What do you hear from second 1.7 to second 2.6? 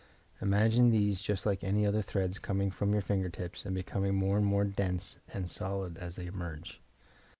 other threads